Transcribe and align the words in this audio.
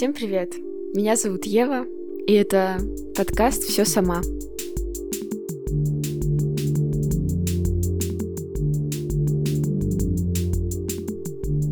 Всем 0.00 0.14
привет! 0.14 0.54
Меня 0.94 1.14
зовут 1.14 1.44
Ева, 1.44 1.84
и 2.26 2.32
это 2.32 2.78
подкаст 3.14 3.64
«Все 3.64 3.84
сама». 3.84 4.22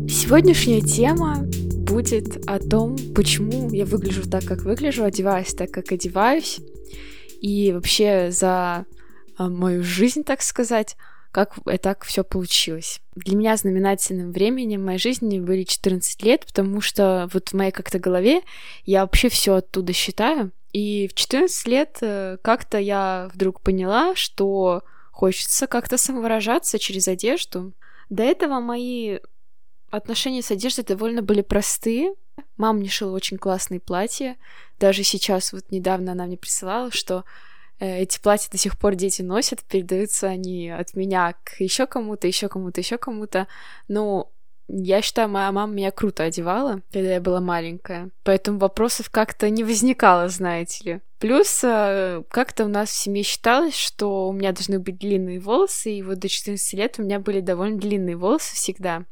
Сегодняшняя 0.07 0.81
тема 0.81 1.43
будет 1.87 2.47
о 2.47 2.59
том, 2.59 2.97
почему 3.15 3.71
я 3.71 3.87
выгляжу 3.87 4.29
так, 4.29 4.43
как 4.45 4.61
выгляжу, 4.61 5.05
одеваюсь 5.05 5.55
так, 5.55 5.71
как 5.71 5.91
одеваюсь, 5.91 6.59
и 7.41 7.71
вообще 7.73 8.29
за 8.29 8.85
а, 9.37 9.49
мою 9.49 9.81
жизнь, 9.81 10.23
так 10.23 10.43
сказать, 10.43 10.95
как 11.31 11.55
так 11.81 12.03
все 12.03 12.23
получилось. 12.23 13.01
Для 13.15 13.35
меня 13.35 13.55
знаменательным 13.55 14.31
временем 14.31 14.81
в 14.81 14.85
моей 14.85 14.99
жизни 14.99 15.39
были 15.39 15.63
14 15.63 16.23
лет, 16.23 16.45
потому 16.45 16.81
что 16.81 17.29
вот 17.33 17.49
в 17.49 17.53
моей 17.53 17.71
как-то 17.71 17.99
голове 17.99 18.41
я 18.85 19.01
вообще 19.01 19.29
все 19.29 19.55
оттуда 19.55 19.93
считаю. 19.93 20.51
И 20.73 21.07
в 21.07 21.13
14 21.13 21.67
лет 21.67 21.97
э, 22.01 22.37
как-то 22.41 22.77
я 22.77 23.29
вдруг 23.33 23.61
поняла, 23.61 24.15
что 24.15 24.83
хочется 25.11 25.67
как-то 25.67 25.97
самовыражаться 25.97 26.79
через 26.79 27.07
одежду. 27.07 27.73
До 28.09 28.23
этого 28.23 28.59
мои 28.59 29.19
отношения 29.89 30.41
с 30.41 30.51
одеждой 30.51 30.85
довольно 30.85 31.21
были 31.21 31.41
простые. 31.41 32.13
Мама 32.57 32.79
мне 32.79 32.89
шила 32.89 33.15
очень 33.15 33.37
классные 33.37 33.79
платья. 33.79 34.37
Даже 34.79 35.03
сейчас, 35.03 35.51
вот 35.51 35.71
недавно 35.71 36.13
она 36.13 36.25
мне 36.25 36.37
присылала, 36.37 36.91
что 36.91 37.25
эти 37.79 38.19
платья 38.19 38.49
до 38.51 38.57
сих 38.57 38.77
пор 38.77 38.95
дети 38.95 39.21
носят, 39.21 39.63
передаются 39.63 40.27
они 40.27 40.69
от 40.69 40.93
меня 40.93 41.35
к 41.43 41.59
еще 41.59 41.85
кому-то, 41.85 42.27
еще 42.27 42.49
кому-то, 42.49 42.81
еще 42.81 42.97
кому-то. 42.97 43.47
Ну, 43.87 44.29
я 44.67 45.01
считаю, 45.01 45.29
моя 45.29 45.51
мама 45.51 45.73
меня 45.73 45.91
круто 45.91 46.23
одевала, 46.23 46.81
когда 46.91 47.13
я 47.13 47.21
была 47.21 47.41
маленькая. 47.41 48.11
Поэтому 48.23 48.59
вопросов 48.59 49.09
как-то 49.09 49.49
не 49.49 49.63
возникало, 49.63 50.29
знаете 50.29 50.83
ли. 50.83 51.01
Плюс 51.17 51.61
э, 51.63 52.21
как-то 52.29 52.65
у 52.65 52.67
нас 52.67 52.89
в 52.89 52.95
семье 52.95 53.23
считалось, 53.23 53.75
что 53.75 54.29
у 54.29 54.31
меня 54.31 54.51
должны 54.51 54.79
быть 54.79 54.99
длинные 54.99 55.39
волосы, 55.39 55.93
и 55.93 56.03
вот 56.03 56.19
до 56.19 56.29
14 56.29 56.73
лет 56.73 56.95
у 56.97 57.03
меня 57.03 57.19
были 57.19 57.41
довольно 57.41 57.79
длинные 57.79 58.15
волосы 58.15 58.55
всегда. 58.55 59.05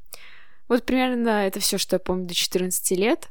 Вот 0.67 0.85
примерно 0.85 1.47
это 1.47 1.59
все, 1.59 1.77
что 1.77 1.95
я 1.95 1.99
помню 1.99 2.27
до 2.27 2.35
14 2.35 2.91
лет. 2.97 3.27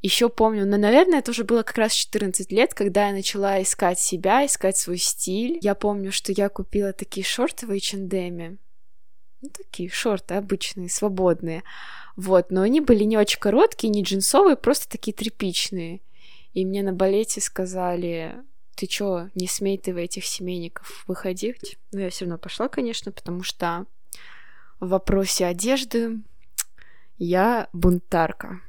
Еще 0.00 0.28
помню, 0.28 0.64
но, 0.64 0.76
наверное, 0.76 1.18
это 1.18 1.32
уже 1.32 1.42
было 1.42 1.64
как 1.64 1.76
раз 1.76 1.92
14 1.92 2.52
лет, 2.52 2.72
когда 2.72 3.08
я 3.08 3.12
начала 3.12 3.60
искать 3.60 3.98
себя, 3.98 4.46
искать 4.46 4.76
свой 4.76 4.98
стиль. 4.98 5.58
Я 5.60 5.74
помню, 5.74 6.12
что 6.12 6.30
я 6.30 6.48
купила 6.48 6.92
такие 6.92 7.24
шорты 7.26 7.66
в 7.66 7.70
H&M. 7.72 8.58
Ну, 9.40 9.50
такие 9.50 9.90
шорты 9.90 10.34
обычные, 10.34 10.88
свободные. 10.88 11.64
Вот, 12.14 12.50
но 12.50 12.62
они 12.62 12.80
были 12.80 13.02
не 13.02 13.18
очень 13.18 13.40
короткие, 13.40 13.90
не 13.90 14.02
джинсовые, 14.02 14.56
просто 14.56 14.88
такие 14.88 15.12
тряпичные. 15.12 16.00
И 16.54 16.64
мне 16.64 16.84
на 16.84 16.92
балете 16.92 17.40
сказали, 17.40 18.36
ты 18.76 18.86
чё, 18.86 19.30
не 19.34 19.48
смей 19.48 19.78
ты 19.78 19.92
в 19.92 19.96
этих 19.96 20.24
семейников 20.26 21.04
выходить? 21.08 21.76
Но 21.90 22.00
я 22.00 22.10
все 22.10 22.24
равно 22.24 22.38
пошла, 22.38 22.68
конечно, 22.68 23.10
потому 23.10 23.42
что 23.42 23.86
в 24.78 24.90
вопросе 24.90 25.46
одежды 25.46 26.18
я 27.18 27.68
бунтарка. 27.72 28.60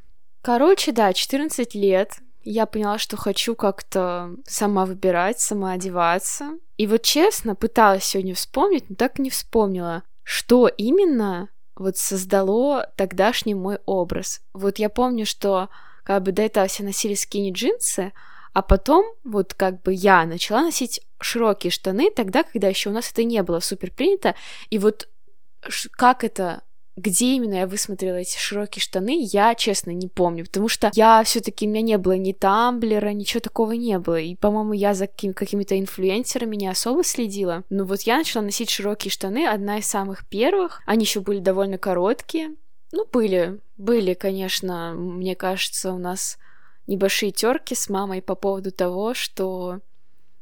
Короче, 0.42 0.92
да, 0.92 1.14
14 1.14 1.76
лет. 1.76 2.14
Я 2.44 2.66
поняла, 2.66 2.98
что 2.98 3.18
хочу 3.18 3.56
как-то 3.56 4.32
сама 4.45 4.86
выбирать, 4.86 5.40
сама 5.40 5.73
одеваться. 5.73 6.58
И 6.78 6.88
вот 6.88 7.04
честно, 7.04 7.56
пыталась 7.56 8.06
сегодня 8.06 8.34
вспомнить, 8.34 8.90
но 8.90 8.95
так 8.95 9.20
и 9.20 9.22
не 9.22 9.30
вспомнила, 9.30 10.04
что 10.23 10.67
именно 10.67 11.50
вот 11.76 11.98
создало 11.98 12.92
тогдашний 12.95 13.56
мой 13.56 13.80
образ. 13.86 14.42
Вот 14.54 14.80
я 14.80 14.90
помню, 14.90 15.26
что 15.26 15.70
как 16.04 16.23
бы 16.23 16.32
до 16.32 16.42
этого 16.42 16.67
все 16.67 16.84
носили 16.84 17.14
скини-джинсы, 17.14 18.14
а 18.54 18.62
потом 18.62 19.06
вот 19.23 19.54
как 19.54 19.82
бы 19.82 19.94
я 19.94 20.26
начала 20.26 20.62
носить 20.62 21.02
широкие 21.20 21.72
штаны 21.72 22.12
тогда, 22.12 22.44
когда 22.44 22.67
еще 22.67 22.90
у 22.90 22.94
нас 22.94 23.12
это 23.12 23.23
не 23.23 23.44
было 23.44 23.60
супер 23.60 23.92
принято. 23.92 24.36
И 24.70 24.80
вот 24.80 25.08
как 25.92 26.23
это 26.23 26.64
где 26.99 27.36
именно 27.36 27.55
я 27.55 27.67
высмотрела 27.67 28.17
эти 28.17 28.37
широкие 28.37 28.82
штаны, 28.82 29.20
я, 29.32 29.55
честно, 29.55 29.92
не 29.92 30.08
помню, 30.08 30.45
потому 30.45 30.67
что 30.67 30.92
я 30.93 31.23
все 31.23 31.39
таки 31.39 31.65
у 31.65 31.70
меня 31.70 31.82
не 31.82 31.98
было 31.98 32.17
ни 32.17 32.33
тамблера, 32.33 33.10
ничего 33.10 33.39
такого 33.39 33.71
не 33.71 33.98
было, 33.99 34.20
и, 34.20 34.36
по-моему, 34.36 34.73
я 34.73 34.93
за 34.93 35.08
каким- 35.08 35.33
какими-то 35.33 35.80
инфлюенсерами 35.80 36.55
не 36.55 36.67
особо 36.67 37.04
следила, 37.04 37.64
но 37.70 37.86
вот 37.86 38.02
я 38.02 38.17
начала 38.17 38.43
носить 38.43 38.70
широкие 38.70 39.11
штаны, 39.11 39.48
одна 39.48 39.80
из 39.80 39.86
самых 39.86 40.27
первых, 40.27 40.82
они 40.86 41.05
еще 41.05 41.21
были 41.21 41.39
довольно 41.39 41.77
короткие, 41.77 42.55
ну, 42.92 43.05
были, 43.11 43.59
были, 43.77 44.14
конечно, 44.14 44.93
мне 44.95 45.36
кажется, 45.36 45.93
у 45.93 45.98
нас 45.98 46.38
небольшие 46.88 47.32
терки 47.32 47.76
с 47.76 47.88
мамой 47.88 48.21
по 48.21 48.36
поводу 48.36 48.71
того, 48.71 49.14
что 49.14 49.80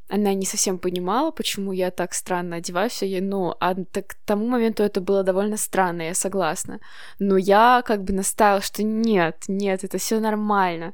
она 0.09 0.33
не 0.33 0.45
совсем 0.45 0.79
понимала, 0.79 1.31
почему 1.31 1.73
я 1.73 1.91
так 1.91 2.13
странно 2.13 2.57
одеваюсь, 2.57 3.01
ну, 3.01 3.55
а 3.59 3.75
к 3.75 4.15
тому 4.25 4.47
моменту 4.47 4.83
это 4.83 5.01
было 5.01 5.23
довольно 5.23 5.57
странно, 5.57 6.03
я 6.03 6.13
согласна. 6.13 6.79
Но 7.19 7.37
я 7.37 7.83
как 7.85 8.03
бы 8.03 8.13
настаивала, 8.13 8.61
что 8.61 8.83
нет, 8.83 9.43
нет, 9.47 9.83
это 9.83 9.97
все 9.97 10.19
нормально. 10.19 10.93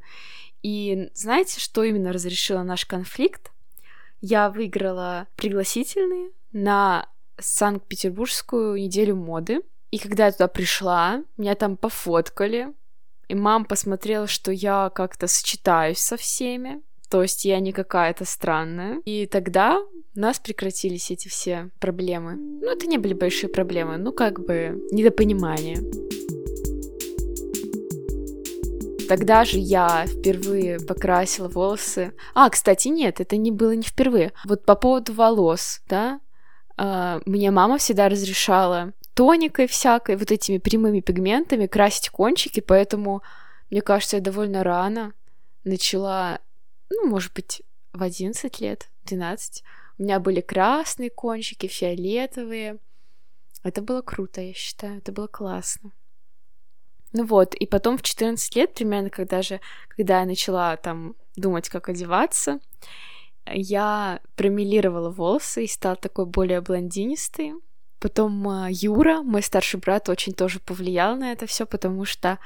И 0.63 1.09
знаете, 1.13 1.59
что 1.59 1.84
именно 1.84 2.12
разрешило 2.12 2.63
наш 2.63 2.85
конфликт? 2.85 3.52
Я 4.22 4.50
выиграла 4.50 5.28
пригласительные 5.35 6.31
на 6.52 7.07
Санкт-Петербургскую 7.38 8.75
неделю 8.75 9.16
моды. 9.16 9.62
И 9.91 10.00
когда 10.00 10.28
я 10.28 10.31
туда 10.31 10.47
пришла, 10.47 11.23
меня 11.38 11.53
там 11.56 11.78
пофоткали, 11.78 12.73
и 13.28 13.35
мама 13.35 13.66
посмотрела, 13.66 14.25
что 14.28 14.52
я 14.52 14.90
как-то 14.90 15.28
сочетаюсь 15.28 16.00
со 16.00 16.18
всеми, 16.18 16.81
то 17.13 17.22
есть 17.22 17.46
я 17.46 17.59
не 17.59 17.74
какая-то 17.74 18.25
странная. 18.25 19.00
И 19.06 19.28
тогда 19.28 19.78
у 19.78 20.19
нас 20.19 20.40
прекратились 20.40 21.12
эти 21.12 21.28
все 21.28 21.69
проблемы. 21.79 22.38
Ну, 22.38 22.68
это 22.72 22.88
не 22.88 22.97
были 22.97 23.13
большие 23.13 23.51
проблемы, 23.51 23.97
ну, 23.97 24.12
как 24.12 24.44
бы 24.44 24.81
недопонимание. 24.91 25.78
Тогда 29.07 29.46
же 29.46 29.59
я 29.59 30.07
впервые 30.07 30.79
покрасила 30.79 31.50
волосы. 31.50 32.16
А, 32.34 32.50
кстати, 32.50 32.88
нет, 32.88 33.22
это 33.22 33.38
не 33.38 33.52
было 33.52 33.75
не 33.75 33.84
впервые. 33.84 34.31
Вот 34.46 34.66
по 34.66 34.73
поводу 34.73 35.13
волос, 35.13 35.84
да, 35.88 36.19
э, 36.79 37.19
мне 37.28 37.52
мама 37.52 37.78
всегда 37.78 38.09
разрешала 38.09 38.94
тоникой 39.13 39.68
всякой, 39.68 40.16
вот 40.16 40.31
этими 40.31 40.57
прямыми 40.57 41.00
пигментами 41.00 41.68
красить 41.68 42.09
кончики, 42.09 42.59
поэтому, 42.59 43.22
мне 43.69 43.84
кажется, 43.84 44.16
я 44.16 44.22
довольно 44.23 44.63
рано 44.63 45.13
начала 45.63 46.40
ну, 46.96 47.09
может 47.09 47.34
быть, 47.34 47.62
в 47.94 48.02
11 48.02 48.59
лет, 48.59 48.90
12. 49.06 49.64
У 49.98 50.04
меня 50.04 50.20
были 50.20 50.42
красные 50.42 51.09
кончики, 51.09 51.68
фиолетовые. 51.68 52.80
Это 53.64 53.81
было 53.81 54.02
круто, 54.02 54.42
я 54.42 54.54
считаю, 54.54 54.98
это 54.98 55.12
было 55.12 55.28
классно. 55.28 55.92
Ну 57.14 57.26
вот, 57.26 57.53
и 57.53 57.68
потом 57.68 57.98
в 57.98 58.02
14 58.02 58.56
лет, 58.56 58.74
примерно, 58.74 59.09
когда 59.09 59.42
же, 59.42 59.59
когда 59.88 60.22
я 60.22 60.26
начала 60.26 60.76
там 60.78 61.16
думать, 61.36 61.70
как 61.70 61.90
одеваться, 61.90 62.59
я 63.46 64.20
промелировала 64.36 65.09
волосы 65.09 65.66
и 65.66 65.68
стала 65.68 65.96
такой 65.96 66.26
более 66.26 66.62
блондинистой. 66.62 67.53
Потом 68.00 68.48
а, 68.48 68.68
Юра, 68.70 69.22
мой 69.22 69.44
старший 69.44 69.80
брат, 69.80 70.09
очень 70.09 70.34
тоже 70.34 70.59
повлиял 70.59 71.16
на 71.16 71.32
это 71.32 71.46
все, 71.46 71.66
потому 71.66 72.03
что 72.06 72.40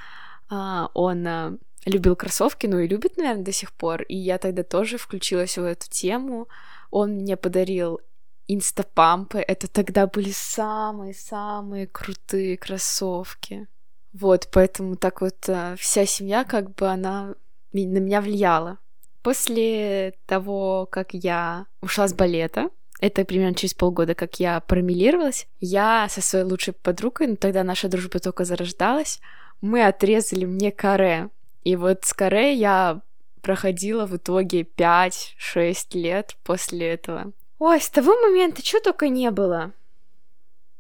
а, 0.50 0.90
он 0.94 1.28
а, 1.28 1.58
любил 1.88 2.16
кроссовки, 2.16 2.68
ну 2.68 2.80
и 2.80 2.88
любит, 2.88 3.18
наверное, 3.18 3.44
до 3.44 3.52
сих 3.52 3.74
пор. 3.74 4.04
И 4.04 4.16
я 4.16 4.38
тогда 4.38 4.64
тоже 4.64 4.98
включилась 4.98 5.58
в 5.58 5.64
эту 5.64 5.90
тему. 5.90 6.48
Он 6.92 7.12
мне 7.12 7.38
подарил 7.38 8.00
инстапампы. 8.48 9.40
Это 9.40 9.68
тогда 9.68 10.08
были 10.08 10.32
самые-самые 10.34 11.88
крутые 11.88 12.58
кроссовки. 12.58 13.68
Вот, 14.14 14.50
поэтому 14.52 14.96
так 14.96 15.22
вот 15.22 15.48
э, 15.48 15.76
вся 15.78 16.06
семья, 16.06 16.44
как 16.44 16.74
бы 16.74 16.88
она 16.88 17.36
на 17.74 18.00
меня 18.00 18.22
влияла. 18.22 18.80
После 19.22 20.14
того, 20.26 20.88
как 20.90 21.14
я 21.14 21.66
ушла 21.82 22.08
с 22.08 22.14
балета, 22.14 22.70
это 23.00 23.26
примерно 23.26 23.54
через 23.54 23.74
полгода, 23.74 24.16
как 24.16 24.40
я 24.40 24.60
промелировалась, 24.62 25.48
я 25.60 26.08
со 26.10 26.22
своей 26.22 26.46
лучшей 26.46 26.74
подругой, 26.74 27.28
ну 27.28 27.36
тогда 27.36 27.64
наша 27.64 27.90
дружба 27.90 28.20
только 28.20 28.46
зарождалась, 28.46 29.20
мы 29.62 29.86
отрезали 29.86 30.46
мне 30.46 30.72
каре. 30.72 31.30
И 31.68 31.76
вот 31.76 32.06
скорее 32.06 32.54
я 32.54 33.02
проходила 33.42 34.06
в 34.06 34.16
итоге 34.16 34.62
5-6 34.62 35.76
лет 35.96 36.38
после 36.46 36.94
этого. 36.94 37.34
Ой, 37.60 37.82
с 37.82 37.90
того 37.90 38.16
момента 38.22 38.66
что 38.66 38.80
только 38.80 39.10
не 39.10 39.30
было. 39.32 39.74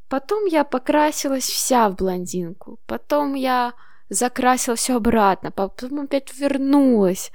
Потом 0.08 0.46
я 0.46 0.64
покрасилась 0.64 1.44
вся 1.44 1.90
в 1.90 1.96
блондинку. 1.98 2.80
Потом 2.86 3.34
я 3.34 3.74
закрасила 4.08 4.78
все 4.78 4.96
обратно. 4.96 5.52
Потом 5.52 6.00
опять 6.00 6.34
вернулась. 6.40 7.34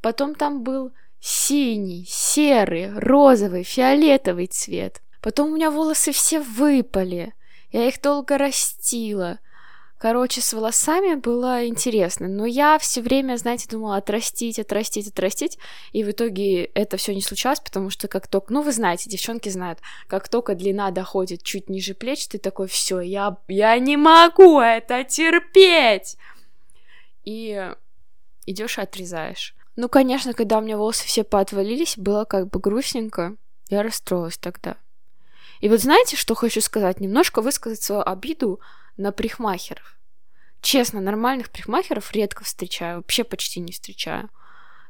Потом 0.00 0.34
там 0.34 0.62
был 0.62 0.92
синий, 1.20 2.06
серый, 2.08 2.98
розовый, 2.98 3.64
фиолетовый 3.64 4.46
цвет. 4.46 5.02
Потом 5.20 5.52
у 5.52 5.56
меня 5.56 5.70
волосы 5.70 6.12
все 6.12 6.40
выпали. 6.40 7.34
Я 7.70 7.86
их 7.86 8.00
долго 8.00 8.38
растила. 8.38 9.40
Короче, 9.98 10.40
с 10.40 10.52
волосами 10.52 11.16
было 11.16 11.66
интересно, 11.66 12.28
но 12.28 12.46
я 12.46 12.78
все 12.78 13.02
время, 13.02 13.36
знаете, 13.36 13.68
думала 13.68 13.96
отрастить, 13.96 14.60
отрастить, 14.60 15.08
отрастить, 15.08 15.58
и 15.90 16.04
в 16.04 16.10
итоге 16.12 16.66
это 16.66 16.96
все 16.96 17.12
не 17.12 17.20
случалось, 17.20 17.58
потому 17.58 17.90
что 17.90 18.06
как 18.06 18.28
только, 18.28 18.52
ну 18.52 18.62
вы 18.62 18.70
знаете, 18.70 19.10
девчонки 19.10 19.48
знают, 19.48 19.80
как 20.06 20.28
только 20.28 20.54
длина 20.54 20.92
доходит 20.92 21.42
чуть 21.42 21.68
ниже 21.68 21.94
плеч, 21.94 22.28
ты 22.28 22.38
такой, 22.38 22.68
все, 22.68 23.00
я, 23.00 23.38
я 23.48 23.76
не 23.80 23.96
могу 23.96 24.60
это 24.60 25.02
терпеть, 25.02 26.16
и 27.24 27.72
идешь 28.46 28.78
и 28.78 28.82
отрезаешь. 28.82 29.56
Ну, 29.74 29.88
конечно, 29.88 30.32
когда 30.32 30.58
у 30.58 30.60
меня 30.60 30.76
волосы 30.76 31.06
все 31.06 31.24
поотвалились, 31.24 31.98
было 31.98 32.24
как 32.24 32.50
бы 32.50 32.60
грустненько, 32.60 33.34
я 33.68 33.82
расстроилась 33.82 34.38
тогда. 34.38 34.76
И 35.60 35.68
вот 35.68 35.80
знаете, 35.80 36.16
что 36.16 36.36
хочу 36.36 36.60
сказать? 36.60 37.00
Немножко 37.00 37.42
высказать 37.42 37.82
свою 37.82 38.02
обиду 38.02 38.60
на 38.98 39.12
прихмахеров. 39.12 39.98
Честно, 40.60 41.00
нормальных 41.00 41.50
прихмахеров 41.50 42.12
редко 42.12 42.44
встречаю, 42.44 42.98
вообще 42.98 43.24
почти 43.24 43.60
не 43.60 43.72
встречаю. 43.72 44.28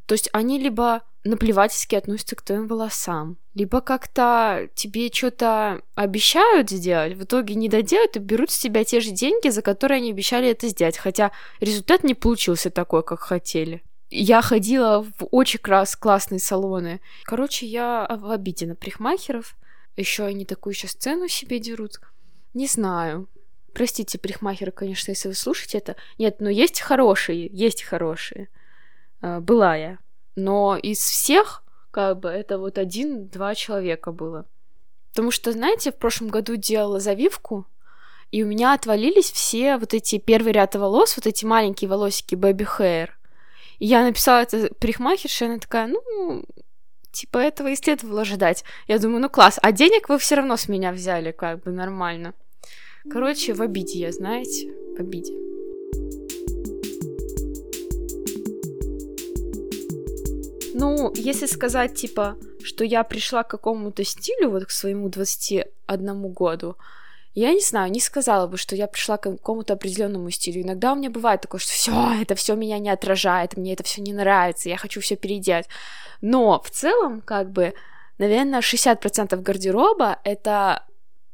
То 0.07 0.15
есть 0.15 0.31
они 0.33 0.59
либо 0.59 1.03
наплевательски 1.25 1.95
относятся 1.95 2.35
к 2.35 2.43
твоим 2.43 2.67
волосам, 2.67 3.37
либо 3.55 3.83
как-то 3.83 4.71
тебе 4.75 5.13
что-то 5.13 5.83
обещают 5.95 6.71
сделать, 6.71 7.15
в 7.15 7.25
итоге 7.25 7.55
не 7.55 7.69
доделают 7.69 8.17
и 8.17 8.21
берут 8.21 8.51
с 8.51 8.59
тебя 8.59 8.85
те 8.85 9.01
же 9.01 9.11
деньги, 9.11 9.51
за 9.51 9.61
которые 9.61 9.99
они 9.99 10.11
обещали 10.11 10.49
это 10.49 10.69
сделать, 10.69 10.97
хотя 10.97 11.31
результат 11.61 12.05
не 12.05 12.15
получился 12.15 12.71
такой, 12.71 13.03
как 13.03 13.21
хотели. 13.21 13.83
Я 14.11 14.41
ходила 14.41 15.03
в 15.03 15.29
очень 15.31 15.61
крас 15.61 15.95
классные 15.95 16.39
салоны. 16.39 17.03
Короче, 17.25 17.67
я 17.67 18.07
в 18.09 18.31
обиде 18.31 18.67
на 18.67 18.75
прихмахеров. 18.75 19.55
Еще 19.97 20.25
они 20.25 20.47
такую 20.47 20.73
сейчас 20.73 20.93
цену 20.93 21.29
себе 21.29 21.59
дерут. 21.59 22.01
Не 22.55 22.67
знаю. 22.67 23.29
Простите, 23.79 24.19
парикмахеры, 24.19 24.73
конечно, 24.73 25.13
если 25.13 25.29
вы 25.29 25.35
слушаете 25.35 25.79
это. 25.79 25.95
Нет, 26.19 26.41
но 26.41 26.51
есть 26.51 26.81
хорошие, 26.81 27.47
есть 27.47 27.85
хорошие. 27.85 28.49
А, 29.21 29.39
была 29.39 29.77
я. 29.77 29.99
Но 30.35 30.77
из 30.77 30.99
всех, 30.99 31.63
как 31.93 32.19
бы, 32.19 32.29
это 32.29 32.59
вот 32.59 32.77
один-два 32.77 33.55
человека 33.55 34.11
было. 34.11 34.47
Потому 35.11 35.31
что, 35.31 35.53
знаете, 35.53 35.93
в 35.93 35.95
прошлом 35.95 36.27
году 36.27 36.57
делала 36.57 36.99
завивку, 36.99 37.69
и 38.33 38.43
у 38.43 38.49
меня 38.49 38.75
отвалились 38.75 39.31
все 39.31 39.77
вот 39.77 39.95
эти 39.95 40.19
первый 40.19 40.51
ряд 40.51 40.75
волос, 40.75 41.17
вот 41.17 41.29
эти 41.29 41.45
маленькие 41.45 41.89
волосики 41.89 42.35
baby 42.35 42.67
hair. 42.81 43.11
И 43.79 43.87
я 43.87 44.03
написала 44.03 44.41
это 44.41 44.75
парикмахерше, 44.75 45.45
она 45.45 45.59
такая, 45.59 45.87
ну, 45.87 46.43
типа 47.13 47.39
этого 47.39 47.69
и 47.69 47.77
следовало 47.77 48.23
ожидать. 48.23 48.65
Я 48.89 48.99
думаю, 48.99 49.21
ну 49.21 49.31
класс, 49.31 49.61
а 49.63 49.71
денег 49.71 50.09
вы 50.09 50.19
все 50.19 50.35
равно 50.35 50.57
с 50.57 50.67
меня 50.67 50.91
взяли, 50.91 51.31
как 51.31 51.63
бы 51.63 51.71
нормально. 51.71 52.35
Короче, 53.11 53.55
в 53.55 53.63
обиде 53.63 54.01
я, 54.01 54.13
знаете, 54.13 54.71
в 54.97 55.01
обиде. 55.01 55.33
Ну, 60.75 61.13
если 61.15 61.47
сказать, 61.47 61.95
типа, 61.95 62.37
что 62.63 62.85
я 62.85 63.03
пришла 63.05 63.45
к 63.45 63.51
какому-то 63.51 64.05
стилю, 64.05 64.51
вот 64.51 64.67
к 64.67 64.71
своему 64.71 65.09
21 65.09 66.33
году, 66.33 66.77
я 67.35 67.55
не 67.55 67.61
знаю, 67.61 67.91
не 67.91 68.01
сказала 68.01 68.47
бы, 68.47 68.59
что 68.59 68.77
я 68.77 68.87
пришла 68.87 69.17
к 69.17 69.23
какому-то 69.23 69.73
определенному 69.73 70.31
стилю. 70.31 70.63
Иногда 70.63 70.93
у 70.93 70.97
меня 70.97 71.09
бывает 71.09 71.41
такое, 71.41 71.61
что 71.61 71.73
все, 71.73 71.93
это 72.21 72.35
все 72.35 72.57
меня 72.57 72.79
не 72.79 72.91
отражает, 72.91 73.57
мне 73.57 73.73
это 73.73 73.85
все 73.85 74.03
не 74.03 74.13
нравится, 74.13 74.69
я 74.69 74.77
хочу 74.77 75.01
все 75.01 75.17
переделать. 75.17 75.67
Но 76.21 76.61
в 76.61 76.71
целом, 76.71 77.23
как 77.23 77.51
бы, 77.53 77.73
наверное, 78.19 78.61
60% 78.61 79.35
гардероба 79.41 80.19
это 80.25 80.85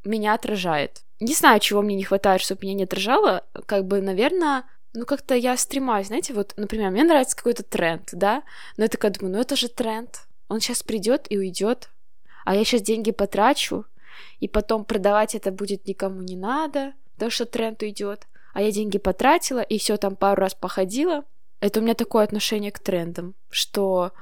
меня 0.04 0.34
отражает 0.34 1.03
не 1.20 1.34
знаю, 1.34 1.60
чего 1.60 1.82
мне 1.82 1.96
не 1.96 2.04
хватает, 2.04 2.40
чтобы 2.40 2.62
меня 2.62 2.74
не 2.74 2.84
отражало, 2.84 3.44
как 3.66 3.86
бы, 3.86 4.00
наверное, 4.00 4.64
ну, 4.92 5.04
как-то 5.06 5.34
я 5.34 5.56
стремаюсь, 5.56 6.08
знаете, 6.08 6.32
вот, 6.34 6.54
например, 6.56 6.90
мне 6.90 7.04
нравится 7.04 7.36
какой-то 7.36 7.62
тренд, 7.62 8.08
да, 8.12 8.42
но 8.76 8.84
я 8.84 8.88
такая 8.88 9.10
думаю, 9.10 9.34
ну, 9.34 9.40
это 9.40 9.56
же 9.56 9.68
тренд, 9.68 10.26
он 10.48 10.60
сейчас 10.60 10.82
придет 10.82 11.26
и 11.30 11.38
уйдет, 11.38 11.90
а 12.44 12.54
я 12.54 12.64
сейчас 12.64 12.82
деньги 12.82 13.10
потрачу, 13.10 13.86
и 14.40 14.48
потом 14.48 14.84
продавать 14.84 15.34
это 15.34 15.50
будет 15.50 15.86
никому 15.86 16.22
не 16.22 16.36
надо, 16.36 16.92
потому 17.14 17.30
что 17.30 17.46
тренд 17.46 17.82
уйдет, 17.82 18.26
а 18.52 18.62
я 18.62 18.70
деньги 18.70 18.98
потратила, 18.98 19.60
и 19.60 19.78
все 19.78 19.96
там 19.96 20.16
пару 20.16 20.40
раз 20.40 20.54
походила. 20.54 21.24
Это 21.60 21.80
у 21.80 21.82
меня 21.82 21.94
такое 21.94 22.24
отношение 22.24 22.70
к 22.70 22.78
трендам, 22.78 23.34
что 23.50 24.12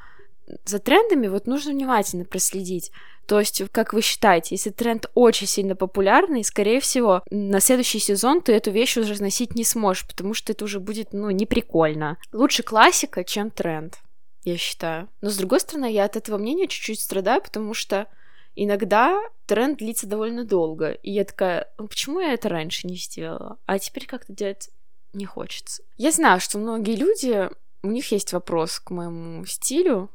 за 0.65 0.79
трендами 0.79 1.29
вот 1.29 1.47
нужно 1.47 1.73
внимательно 1.73 2.25
проследить. 2.25 2.93
То 3.27 3.39
есть, 3.39 3.63
как 3.71 3.93
вы 3.93 4.03
считаете, 4.03 4.55
если 4.55 4.71
тренд 4.71 5.07
очень 5.15 5.47
сильно 5.47 5.77
популярный, 5.77 6.45
скорее 6.45 6.81
всего, 6.81 7.23
на 7.31 7.61
следующий 7.61 7.99
сезон 7.99 8.43
ты 8.43 8.53
эту 8.53 8.71
вещь 8.71 8.97
уже 8.97 9.21
носить 9.23 9.55
не 9.55 9.65
сможешь, 9.65 10.07
потому 10.07 10.35
что 10.35 10.53
это 10.53 10.65
уже 10.65 10.81
будет, 10.81 11.13
ну, 11.13 11.31
не 11.31 11.47
прикольно. 11.47 12.19
Лучше 12.33 12.63
классика, 12.63 13.25
чем 13.25 13.51
тренд, 13.51 13.99
я 14.45 14.57
считаю. 14.57 15.09
Но, 15.21 15.31
с 15.31 15.37
другой 15.37 15.61
стороны, 15.61 15.91
я 15.91 16.05
от 16.05 16.17
этого 16.17 16.39
мнения 16.39 16.67
чуть-чуть 16.67 17.01
страдаю, 17.01 17.41
потому 17.43 17.75
что 17.75 18.07
иногда 18.55 19.19
тренд 19.47 19.79
длится 19.79 20.07
довольно 20.07 20.45
долго. 20.45 20.91
И 20.91 21.11
я 21.11 21.25
такая, 21.25 21.73
ну, 21.79 21.87
почему 21.87 22.21
я 22.21 22.33
это 22.33 22.49
раньше 22.49 22.87
не 22.87 22.97
сделала? 22.97 23.59
А 23.67 23.79
теперь 23.79 24.07
как-то 24.07 24.33
делать 24.33 24.71
не 25.13 25.27
хочется. 25.27 25.83
Я 25.97 26.11
знаю, 26.11 26.41
что 26.41 26.59
многие 26.59 26.97
люди, 26.97 27.49
у 27.83 27.89
них 27.89 28.11
есть 28.13 28.33
вопрос 28.33 28.81
к 28.81 28.91
моему 28.91 29.45
стилю, 29.47 30.11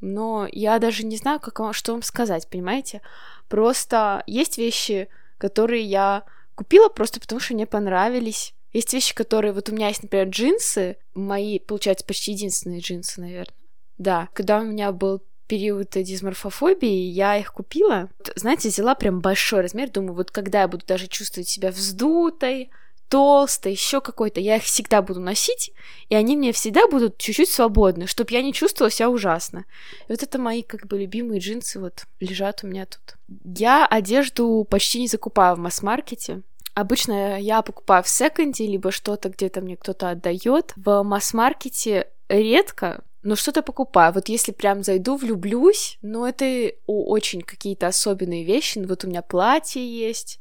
но 0.00 0.48
я 0.50 0.78
даже 0.78 1.04
не 1.04 1.16
знаю, 1.16 1.40
как 1.40 1.60
вам, 1.60 1.72
что 1.72 1.92
вам 1.92 2.02
сказать, 2.02 2.48
понимаете? 2.48 3.02
Просто 3.48 4.22
есть 4.26 4.58
вещи, 4.58 5.08
которые 5.38 5.84
я 5.84 6.24
купила 6.54 6.88
просто 6.88 7.20
потому, 7.20 7.40
что 7.40 7.54
мне 7.54 7.66
понравились. 7.66 8.54
Есть 8.72 8.92
вещи, 8.92 9.14
которые... 9.14 9.52
Вот 9.52 9.68
у 9.68 9.72
меня 9.72 9.88
есть, 9.88 10.02
например, 10.02 10.28
джинсы, 10.28 10.96
мои, 11.14 11.58
получается, 11.58 12.04
почти 12.04 12.32
единственные 12.32 12.80
джинсы, 12.80 13.20
наверное. 13.20 13.54
Да, 13.98 14.28
когда 14.32 14.60
у 14.60 14.64
меня 14.64 14.92
был 14.92 15.22
период 15.46 15.90
дисморфофобии, 15.90 17.08
я 17.10 17.36
их 17.36 17.52
купила. 17.52 18.08
Знаете, 18.36 18.68
взяла 18.68 18.94
прям 18.94 19.20
большой 19.20 19.62
размер, 19.62 19.90
думаю, 19.90 20.14
вот 20.14 20.30
когда 20.30 20.60
я 20.60 20.68
буду 20.68 20.86
даже 20.86 21.08
чувствовать 21.08 21.48
себя 21.48 21.72
вздутой, 21.72 22.70
толстый, 23.10 23.72
еще 23.72 24.00
какой-то, 24.00 24.40
я 24.40 24.56
их 24.56 24.62
всегда 24.62 25.02
буду 25.02 25.20
носить, 25.20 25.72
и 26.08 26.14
они 26.14 26.36
мне 26.36 26.52
всегда 26.52 26.86
будут 26.86 27.18
чуть-чуть 27.18 27.50
свободны, 27.50 28.06
чтобы 28.06 28.32
я 28.32 28.40
не 28.40 28.54
чувствовала 28.54 28.90
себя 28.90 29.10
ужасно. 29.10 29.66
И 30.08 30.12
вот 30.12 30.22
это 30.22 30.38
мои 30.38 30.62
как 30.62 30.86
бы 30.86 30.98
любимые 30.98 31.40
джинсы 31.40 31.80
вот 31.80 32.04
лежат 32.20 32.60
у 32.62 32.68
меня 32.68 32.86
тут. 32.86 33.16
Я 33.44 33.84
одежду 33.84 34.66
почти 34.70 35.00
не 35.00 35.08
закупаю 35.08 35.56
в 35.56 35.58
масс-маркете. 35.58 36.42
Обычно 36.74 37.40
я 37.40 37.62
покупаю 37.62 38.04
в 38.04 38.08
секонде, 38.08 38.64
либо 38.66 38.92
что-то 38.92 39.28
где-то 39.28 39.60
мне 39.60 39.76
кто-то 39.76 40.10
отдает. 40.10 40.72
В 40.76 41.02
масс-маркете 41.02 42.06
редко, 42.28 43.02
но 43.24 43.34
что-то 43.34 43.62
покупаю. 43.62 44.12
Вот 44.12 44.28
если 44.28 44.52
прям 44.52 44.84
зайду, 44.84 45.16
влюблюсь, 45.16 45.98
но 46.00 46.28
это 46.28 46.72
очень 46.86 47.42
какие-то 47.42 47.88
особенные 47.88 48.44
вещи. 48.44 48.78
Вот 48.78 49.04
у 49.04 49.08
меня 49.08 49.20
платье 49.20 49.84
есть, 49.84 50.38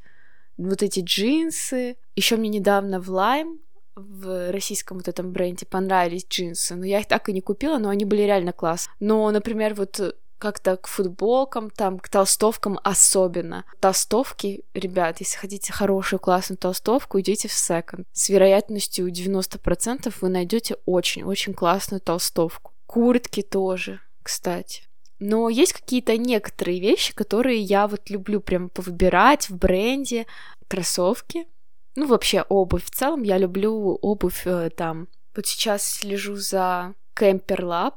вот 0.58 0.84
эти 0.84 1.00
джинсы. 1.00 1.98
Еще 2.20 2.36
мне 2.36 2.50
недавно 2.50 3.00
в 3.00 3.10
Lime 3.12 3.60
в 3.96 4.52
российском 4.52 4.98
вот 4.98 5.08
этом 5.08 5.32
бренде 5.32 5.66
понравились 5.66 6.28
джинсы, 6.28 6.76
но 6.76 6.86
я 6.86 7.00
их 7.00 7.08
так 7.08 7.30
и 7.30 7.32
не 7.32 7.40
купила, 7.40 7.78
но 7.78 7.88
они 7.88 8.04
были 8.04 8.24
реально 8.24 8.52
класс. 8.52 8.90
Но, 9.00 9.32
например, 9.32 9.74
вот 9.74 10.18
как-то 10.38 10.76
к 10.76 10.88
футболкам, 10.88 11.70
там, 11.70 11.98
к 11.98 12.10
толстовкам 12.10 12.78
особенно. 12.84 13.64
Толстовки, 13.80 14.66
ребят, 14.74 15.22
если 15.22 15.38
хотите 15.38 15.72
хорошую 15.72 16.20
классную 16.20 16.58
толстовку, 16.58 17.22
идите 17.22 17.48
в 17.48 17.54
секонд. 17.54 18.06
С 18.12 18.28
вероятностью 18.28 19.08
90% 19.08 20.14
вы 20.20 20.28
найдете 20.28 20.76
очень-очень 20.86 21.54
классную 21.54 22.02
толстовку. 22.02 22.74
Куртки 22.86 23.44
тоже, 23.44 24.02
кстати. 24.24 24.84
Но 25.20 25.48
есть 25.48 25.72
какие-то 25.72 26.18
некоторые 26.18 26.82
вещи, 26.82 27.16
которые 27.16 27.62
я 27.62 27.88
вот 27.88 28.10
люблю 28.10 28.42
прям 28.42 28.68
повыбирать 28.68 29.50
в 29.50 29.56
бренде. 29.56 30.26
Кроссовки. 30.68 31.48
Ну, 32.00 32.08
вообще 32.08 32.46
обувь. 32.48 32.86
В 32.86 32.92
целом 32.92 33.24
я 33.24 33.38
люблю 33.38 34.00
обувь 34.02 34.44
э, 34.46 34.70
там. 34.70 35.10
Вот 35.36 35.46
сейчас 35.46 35.84
слежу 35.84 36.38
за 36.38 36.94
Camper 37.14 37.60
Lab. 37.60 37.94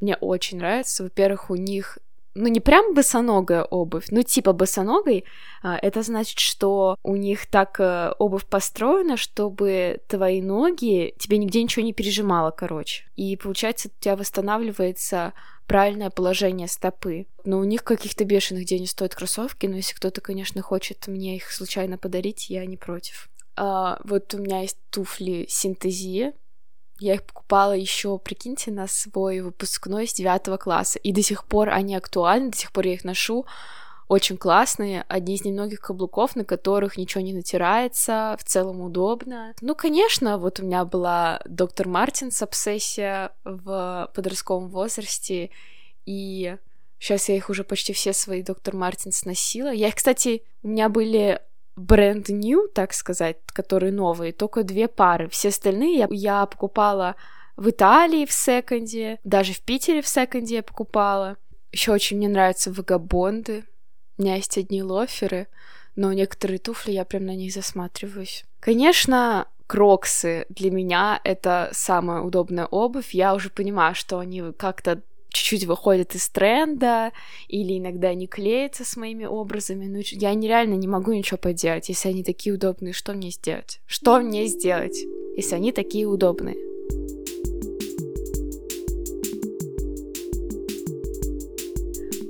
Мне 0.00 0.16
очень 0.16 0.58
нравится. 0.58 1.04
Во-первых, 1.04 1.48
у 1.48 1.56
них 1.56 1.96
ну, 2.34 2.48
не 2.48 2.60
прям 2.60 2.94
босоногая 2.94 3.64
обувь, 3.64 4.08
ну, 4.10 4.22
типа 4.22 4.52
босоногой, 4.52 5.24
а, 5.62 5.76
это 5.76 6.02
значит, 6.02 6.38
что 6.38 6.96
у 7.02 7.16
них 7.16 7.46
так 7.46 7.80
э, 7.80 8.12
обувь 8.18 8.46
построена, 8.46 9.16
чтобы 9.16 10.00
твои 10.06 10.40
ноги 10.40 11.14
тебе 11.18 11.38
нигде 11.38 11.62
ничего 11.62 11.84
не 11.84 11.92
пережимало, 11.92 12.50
короче. 12.50 13.04
И 13.16 13.36
получается, 13.36 13.88
у 13.88 14.02
тебя 14.02 14.16
восстанавливается 14.16 15.32
правильное 15.70 16.10
положение 16.10 16.66
стопы. 16.66 17.26
Но 17.44 17.60
у 17.60 17.64
них 17.64 17.84
каких-то 17.84 18.24
бешеных 18.24 18.64
денег 18.64 18.90
стоят 18.90 19.14
кроссовки, 19.14 19.66
но 19.66 19.76
если 19.76 19.94
кто-то, 19.94 20.20
конечно, 20.20 20.62
хочет 20.62 21.06
мне 21.06 21.36
их 21.36 21.52
случайно 21.52 21.96
подарить, 21.96 22.50
я 22.50 22.66
не 22.66 22.76
против. 22.76 23.29
А, 23.62 24.00
вот 24.04 24.32
у 24.32 24.38
меня 24.38 24.62
есть 24.62 24.78
туфли 24.88 25.44
синтезия, 25.46 26.32
я 26.98 27.14
их 27.14 27.24
покупала 27.24 27.72
еще, 27.72 28.16
прикиньте, 28.16 28.70
на 28.70 28.86
свой 28.88 29.40
выпускной 29.40 30.06
с 30.06 30.14
девятого 30.14 30.56
класса. 30.56 30.98
И 30.98 31.12
до 31.12 31.22
сих 31.22 31.44
пор 31.44 31.68
они 31.68 31.94
актуальны, 31.94 32.52
до 32.52 32.56
сих 32.56 32.72
пор 32.72 32.86
я 32.86 32.94
их 32.94 33.04
ношу. 33.04 33.44
очень 34.08 34.38
классные, 34.38 35.04
одни 35.08 35.34
из 35.34 35.44
немногих 35.44 35.80
каблуков, 35.80 36.36
на 36.36 36.44
которых 36.44 36.96
ничего 36.96 37.22
не 37.22 37.34
натирается, 37.34 38.34
в 38.40 38.44
целом 38.44 38.80
удобно. 38.80 39.54
Ну, 39.60 39.74
конечно, 39.74 40.38
вот 40.38 40.58
у 40.58 40.64
меня 40.64 40.86
была 40.86 41.42
доктор 41.44 41.86
Мартинс 41.86 42.42
обсессия 42.42 43.30
в 43.44 44.10
подростковом 44.14 44.68
возрасте, 44.68 45.50
и 46.06 46.56
сейчас 46.98 47.28
я 47.28 47.36
их 47.36 47.50
уже 47.50 47.62
почти 47.62 47.92
все 47.92 48.14
свои 48.14 48.42
доктор 48.42 48.74
Мартинс 48.74 49.26
носила. 49.26 49.70
Я 49.70 49.88
их, 49.88 49.96
кстати, 49.96 50.44
у 50.62 50.68
меня 50.68 50.88
были 50.88 51.40
бренд 51.80 52.28
new, 52.28 52.68
так 52.68 52.92
сказать, 52.92 53.38
которые 53.46 53.92
новые, 53.92 54.32
только 54.32 54.62
две 54.62 54.88
пары. 54.88 55.28
Все 55.28 55.48
остальные 55.48 55.98
я, 55.98 56.08
я 56.10 56.46
покупала 56.46 57.16
в 57.56 57.68
Италии 57.70 58.26
в 58.26 58.32
секонде, 58.32 59.18
даже 59.24 59.52
в 59.52 59.60
Питере 59.60 60.02
в 60.02 60.08
секонде 60.08 60.56
я 60.56 60.62
покупала. 60.62 61.36
Еще 61.72 61.92
очень 61.92 62.16
мне 62.16 62.28
нравятся 62.28 62.72
вагабонды. 62.72 63.64
У 64.18 64.22
меня 64.22 64.36
есть 64.36 64.58
одни 64.58 64.82
лоферы, 64.82 65.46
но 65.96 66.12
некоторые 66.12 66.58
туфли 66.58 66.92
я 66.92 67.04
прям 67.04 67.26
на 67.26 67.34
них 67.34 67.52
засматриваюсь. 67.52 68.44
Конечно, 68.60 69.46
кроксы 69.66 70.46
для 70.48 70.70
меня 70.70 71.20
это 71.22 71.70
самая 71.72 72.22
удобная 72.22 72.66
обувь. 72.66 73.14
Я 73.14 73.34
уже 73.34 73.50
понимаю, 73.50 73.94
что 73.94 74.18
они 74.18 74.52
как-то 74.52 75.00
чуть-чуть 75.30 75.64
выходят 75.64 76.14
из 76.14 76.28
тренда 76.28 77.12
или 77.48 77.78
иногда 77.78 78.14
не 78.14 78.26
клеятся 78.26 78.84
с 78.84 78.96
моими 78.96 79.24
образами. 79.24 79.86
Ну, 79.86 80.00
я 80.04 80.34
нереально 80.34 80.74
не 80.74 80.88
могу 80.88 81.12
ничего 81.12 81.38
поделать, 81.38 81.88
если 81.88 82.08
они 82.08 82.22
такие 82.22 82.54
удобные. 82.54 82.92
Что 82.92 83.12
мне 83.12 83.30
сделать? 83.30 83.80
Что 83.86 84.20
мне 84.20 84.46
сделать, 84.46 84.98
если 85.36 85.54
они 85.54 85.72
такие 85.72 86.06
удобные? 86.06 86.56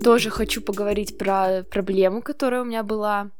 Тоже 0.02 0.30
хочу 0.30 0.62
поговорить 0.62 1.18
про 1.18 1.62
проблему, 1.64 2.22
которая 2.22 2.62
у 2.62 2.64
меня 2.64 2.82
была. 2.82 3.30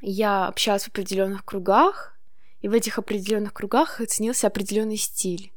Я 0.00 0.46
общалась 0.46 0.84
в 0.84 0.88
определенных 0.88 1.44
кругах, 1.44 2.16
и 2.60 2.68
в 2.68 2.72
этих 2.72 2.98
определенных 2.98 3.52
кругах 3.52 4.00
оценился 4.00 4.46
определенный 4.46 4.96
стиль. 4.96 5.53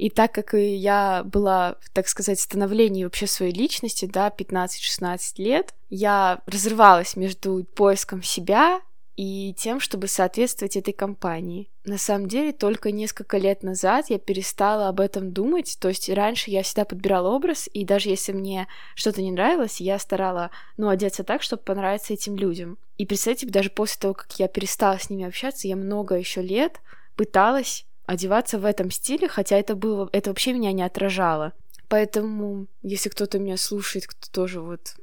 И 0.00 0.08
так 0.08 0.32
как 0.32 0.54
я 0.54 1.22
была, 1.26 1.76
так 1.92 2.08
сказать, 2.08 2.38
в 2.38 2.42
становлении 2.42 3.04
вообще 3.04 3.26
своей 3.26 3.52
личности, 3.52 4.06
да, 4.06 4.30
15-16 4.34 5.18
лет, 5.36 5.74
я 5.90 6.40
разрывалась 6.46 7.16
между 7.16 7.64
поиском 7.74 8.22
себя 8.22 8.80
и 9.16 9.54
тем, 9.58 9.78
чтобы 9.78 10.08
соответствовать 10.08 10.78
этой 10.78 10.94
компании. 10.94 11.68
На 11.84 11.98
самом 11.98 12.28
деле, 12.28 12.52
только 12.52 12.92
несколько 12.92 13.36
лет 13.36 13.62
назад 13.62 14.06
я 14.08 14.18
перестала 14.18 14.88
об 14.88 15.00
этом 15.00 15.32
думать, 15.32 15.76
то 15.78 15.88
есть 15.88 16.08
раньше 16.08 16.50
я 16.50 16.62
всегда 16.62 16.86
подбирала 16.86 17.28
образ, 17.28 17.68
и 17.70 17.84
даже 17.84 18.08
если 18.08 18.32
мне 18.32 18.68
что-то 18.94 19.20
не 19.20 19.30
нравилось, 19.30 19.82
я 19.82 19.98
старала, 19.98 20.50
ну, 20.78 20.88
одеться 20.88 21.24
так, 21.24 21.42
чтобы 21.42 21.62
понравиться 21.62 22.14
этим 22.14 22.36
людям. 22.36 22.78
И 22.96 23.04
представьте, 23.04 23.46
даже 23.46 23.68
после 23.68 24.00
того, 24.00 24.14
как 24.14 24.32
я 24.38 24.48
перестала 24.48 24.98
с 24.98 25.10
ними 25.10 25.26
общаться, 25.26 25.68
я 25.68 25.76
много 25.76 26.14
еще 26.14 26.40
лет 26.40 26.80
пыталась 27.16 27.84
одеваться 28.10 28.58
в 28.58 28.64
этом 28.64 28.90
стиле, 28.90 29.28
хотя 29.28 29.56
это 29.56 29.76
было, 29.76 30.08
это 30.12 30.30
вообще 30.30 30.52
меня 30.52 30.72
не 30.72 30.82
отражало. 30.82 31.52
Поэтому, 31.88 32.66
если 32.82 33.08
кто-то 33.08 33.38
меня 33.38 33.56
слушает, 33.56 34.08
кто 34.08 34.28
тоже 34.32 34.60
вот 34.60 34.96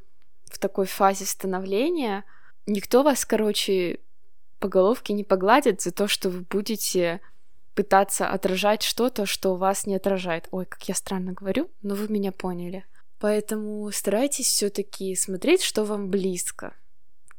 в 0.45 0.59
такой 0.59 0.87
фазе 0.87 1.25
становления, 1.25 2.25
никто 2.65 3.03
вас, 3.03 3.25
короче, 3.25 3.99
по 4.59 4.67
головке 4.67 5.13
не 5.13 5.23
погладит 5.23 5.81
за 5.81 5.91
то, 5.91 6.09
что 6.09 6.29
вы 6.29 6.41
будете 6.41 7.21
пытаться 7.75 8.27
отражать 8.27 8.83
что-то, 8.83 9.25
что 9.25 9.55
вас 9.55 9.85
не 9.85 9.95
отражает. 9.95 10.49
Ой, 10.51 10.65
как 10.65 10.83
я 10.89 10.95
странно 10.95 11.31
говорю, 11.31 11.69
но 11.81 11.95
вы 11.95 12.09
меня 12.09 12.33
поняли. 12.33 12.85
Поэтому 13.19 13.89
старайтесь 13.91 14.47
все-таки 14.47 15.15
смотреть, 15.15 15.61
что 15.61 15.85
вам 15.85 16.09
близко. 16.09 16.73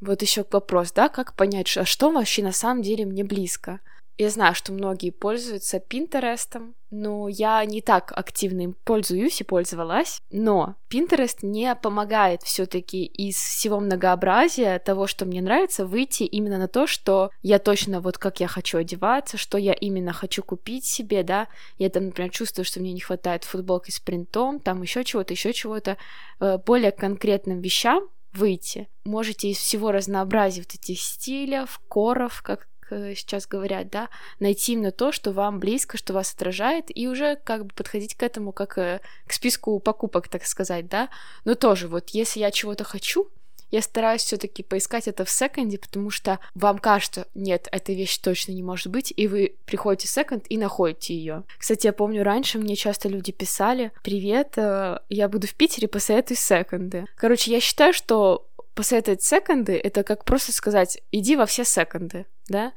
Вот 0.01 0.23
еще 0.23 0.47
вопрос, 0.51 0.93
да, 0.93 1.11
как 1.11 1.35
понять, 1.35 1.77
а 1.77 1.85
что 1.85 2.11
вообще 2.11 2.43
на 2.43 2.53
самом 2.53 2.83
деле 2.83 3.05
мне 3.05 3.25
близко? 3.25 3.81
Я 4.19 4.31
знаю, 4.31 4.57
что 4.57 4.73
многие 4.73 5.11
пользуются 5.11 5.79
Пинтерестом, 5.79 6.75
но 6.91 7.29
я 7.29 7.65
не 7.65 7.81
так 7.81 8.13
активно 8.17 8.63
им 8.63 8.75
пользуюсь 8.85 9.41
и 9.41 9.45
пользовалась. 9.45 10.21
Но 10.33 10.75
Pinterest 10.91 11.39
не 11.43 11.73
помогает 11.77 12.43
все-таки 12.43 13.05
из 13.05 13.37
всего 13.37 13.79
многообразия 13.79 14.81
того, 14.81 15.07
что 15.07 15.25
мне 15.25 15.41
нравится, 15.41 15.87
выйти 15.87 16.25
именно 16.25 16.59
на 16.59 16.67
то, 16.67 16.89
что 16.89 17.31
я 17.43 17.61
точно 17.61 18.01
вот 18.01 18.19
как 18.19 18.41
я 18.41 18.49
хочу 18.49 18.79
одеваться, 18.79 19.37
что 19.37 19.57
я 19.57 19.73
именно 19.73 20.13
хочу 20.13 20.43
купить 20.43 20.85
себе, 20.85 21.23
да. 21.23 21.47
Я 21.77 21.89
там, 21.89 22.07
например, 22.07 22.33
чувствую, 22.33 22.65
что 22.65 22.81
мне 22.81 22.93
не 22.93 23.01
хватает 23.01 23.45
футболки 23.45 23.93
с 23.93 24.01
принтом, 24.01 24.59
там 24.59 24.83
еще 24.83 25.05
чего-то, 25.05 25.33
еще 25.33 25.53
чего-то, 25.53 25.97
э, 26.41 26.59
более 26.59 26.91
конкретным 26.91 27.61
вещам 27.61 28.09
выйти. 28.33 28.89
Можете 29.05 29.51
из 29.51 29.59
всего 29.59 29.93
разнообразия 29.93 30.63
вот 30.63 30.75
этих 30.75 31.01
стилей, 31.01 31.67
коров, 31.89 32.43
как 32.43 32.67
сейчас 32.91 33.47
говорят, 33.47 33.91
да, 33.91 34.09
найти 34.41 34.73
именно 34.73 34.93
то, 34.93 35.13
что 35.13 35.33
вам 35.33 35.59
близко, 35.59 35.97
что 35.97 36.13
вас 36.13 36.33
отражает, 36.33 36.87
и 36.89 37.09
уже 37.09 37.37
как 37.45 37.67
бы 37.67 37.75
подходить 37.75 38.15
к 38.15 38.23
этому 38.23 38.53
как 38.53 38.79
э, 38.79 39.01
к 39.27 39.33
списку 39.33 39.79
покупок, 39.81 40.29
так 40.29 40.45
сказать, 40.47 40.89
да. 40.89 41.09
Но 41.45 41.55
тоже 41.55 41.89
вот, 41.89 42.11
если 42.11 42.41
я 42.41 42.51
чего-то 42.51 42.85
хочу, 42.85 43.29
я 43.71 43.83
стараюсь 43.83 44.23
все-таки 44.23 44.63
поискать 44.63 45.09
это 45.09 45.25
в 45.25 45.31
секонде, 45.31 45.79
потому 45.79 46.11
что 46.11 46.39
вам 46.55 46.79
кажется, 46.79 47.27
нет, 47.35 47.69
эта 47.71 47.93
вещь 47.93 48.19
точно 48.19 48.53
не 48.53 48.63
может 48.63 48.89
быть, 48.89 49.13
и 49.15 49.27
вы 49.27 49.57
приходите 49.67 50.09
в 50.09 50.11
секонд 50.11 50.47
и 50.49 50.57
находите 50.57 51.15
ее. 51.15 51.45
Кстати, 51.59 51.87
я 51.87 51.93
помню, 51.93 52.23
раньше 52.23 52.59
мне 52.59 52.77
часто 52.77 53.09
люди 53.09 53.33
писали, 53.33 53.93
привет, 54.03 54.55
э, 54.57 55.01
я 55.09 55.29
буду 55.29 55.47
в 55.47 55.55
Питере, 55.55 55.89
посоветуй 55.89 56.37
секонды. 56.37 57.07
Короче, 57.17 57.51
я 57.51 57.61
считаю, 57.61 57.93
что 57.93 58.47
посоветовать 58.75 59.23
секонды— 59.23 59.77
это 59.85 60.05
как 60.05 60.25
просто 60.25 60.53
сказать, 60.53 61.03
иди 61.11 61.37
во 61.37 61.47
все 61.47 61.65
секонды, 61.65 62.27
да? 62.49 62.73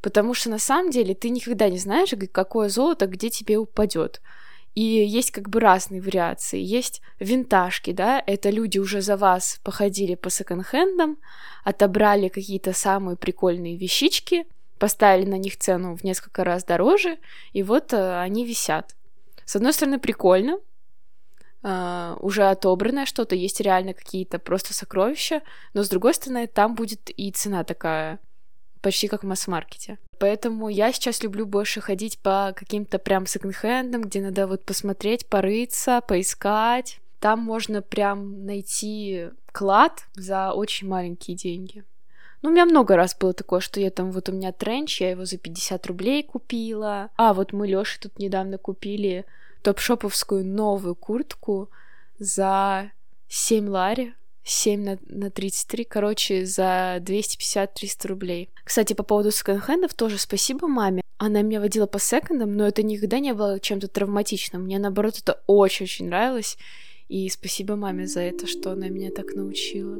Потому 0.00 0.34
что 0.34 0.50
на 0.50 0.58
самом 0.58 0.90
деле 0.90 1.14
ты 1.14 1.30
никогда 1.30 1.68
не 1.68 1.78
знаешь, 1.78 2.12
какое 2.32 2.68
золото 2.68 3.06
где 3.06 3.30
тебе 3.30 3.56
упадет. 3.56 4.20
И 4.74 4.82
есть 4.82 5.30
как 5.30 5.48
бы 5.48 5.60
разные 5.60 6.00
вариации. 6.00 6.60
Есть 6.60 7.00
винтажки, 7.20 7.92
да, 7.92 8.22
это 8.26 8.50
люди 8.50 8.78
уже 8.78 9.02
за 9.02 9.16
вас 9.16 9.60
походили 9.62 10.16
по 10.16 10.30
секонд-хендам, 10.30 11.16
отобрали 11.62 12.28
какие-то 12.28 12.72
самые 12.72 13.16
прикольные 13.16 13.76
вещички, 13.76 14.46
поставили 14.78 15.30
на 15.30 15.38
них 15.38 15.56
цену 15.56 15.96
в 15.96 16.02
несколько 16.02 16.42
раз 16.42 16.64
дороже, 16.64 17.18
и 17.52 17.62
вот 17.62 17.92
э, 17.92 18.20
они 18.20 18.44
висят. 18.44 18.96
С 19.44 19.56
одной 19.56 19.72
стороны, 19.72 19.98
прикольно, 19.98 20.58
Uh, 21.66 22.18
уже 22.20 22.42
отобранное 22.42 23.06
что-то, 23.06 23.34
есть 23.34 23.58
реально 23.58 23.94
какие-то 23.94 24.38
просто 24.38 24.74
сокровища, 24.74 25.40
но 25.72 25.82
с 25.82 25.88
другой 25.88 26.12
стороны, 26.12 26.46
там 26.46 26.74
будет 26.74 27.08
и 27.08 27.30
цена 27.30 27.64
такая, 27.64 28.18
почти 28.84 29.08
как 29.08 29.24
в 29.24 29.26
масс-маркете. 29.26 29.98
Поэтому 30.18 30.68
я 30.68 30.92
сейчас 30.92 31.22
люблю 31.22 31.46
больше 31.46 31.80
ходить 31.80 32.18
по 32.18 32.52
каким-то 32.54 32.98
прям 32.98 33.26
секонд-хендам, 33.26 34.02
где 34.02 34.20
надо 34.20 34.46
вот 34.46 34.64
посмотреть, 34.64 35.26
порыться, 35.26 36.02
поискать. 36.06 37.00
Там 37.18 37.40
можно 37.40 37.80
прям 37.80 38.44
найти 38.44 39.30
клад 39.52 40.04
за 40.14 40.52
очень 40.52 40.86
маленькие 40.86 41.36
деньги. 41.36 41.82
Ну, 42.42 42.50
у 42.50 42.52
меня 42.52 42.66
много 42.66 42.94
раз 42.94 43.16
было 43.16 43.32
такое, 43.32 43.60
что 43.60 43.80
я 43.80 43.90
там, 43.90 44.12
вот 44.12 44.28
у 44.28 44.32
меня 44.32 44.52
тренч, 44.52 45.00
я 45.00 45.10
его 45.10 45.24
за 45.24 45.38
50 45.38 45.86
рублей 45.86 46.22
купила. 46.22 47.08
А, 47.16 47.32
вот 47.32 47.54
мы 47.54 47.66
Лёше 47.66 47.98
тут 47.98 48.18
недавно 48.18 48.58
купили 48.58 49.24
топ-шоповскую 49.62 50.44
новую 50.44 50.94
куртку 50.94 51.70
за 52.18 52.90
7 53.28 53.66
лари. 53.66 54.14
7 54.44 54.82
на, 54.82 54.98
на 55.06 55.30
33, 55.30 55.84
короче, 55.84 56.44
за 56.44 56.98
250-300 57.00 58.08
рублей. 58.08 58.50
Кстати, 58.64 58.92
по 58.92 59.02
поводу 59.02 59.30
секонд-хендов 59.30 59.94
тоже 59.94 60.18
спасибо 60.18 60.68
маме. 60.68 61.02
Она 61.16 61.42
меня 61.42 61.60
водила 61.60 61.86
по 61.86 61.98
секондам, 61.98 62.56
но 62.56 62.66
это 62.66 62.82
никогда 62.82 63.18
не 63.18 63.32
было 63.32 63.58
чем-то 63.58 63.88
травматичным. 63.88 64.64
Мне, 64.64 64.78
наоборот, 64.78 65.18
это 65.18 65.42
очень-очень 65.46 66.08
нравилось. 66.08 66.58
И 67.08 67.28
спасибо 67.28 67.76
маме 67.76 68.06
за 68.06 68.20
это, 68.20 68.46
что 68.46 68.72
она 68.72 68.88
меня 68.88 69.10
так 69.10 69.34
научила. 69.34 69.98